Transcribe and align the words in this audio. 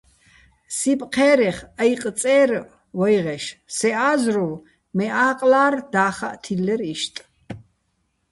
სიპ 0.77 1.01
ჴე́რეხ 1.13 1.57
აჲყი̆ 1.81 2.13
წე́რ 2.19 2.51
ვაჲღეშ, 2.97 3.45
სე 3.75 3.89
ა́ზრუვ, 4.09 4.53
მე 4.95 5.05
ა́ყლა́რ 5.27 5.73
და́ხაჸ 5.93 6.37
თილლერ 6.43 6.81
იშტ. 6.93 7.15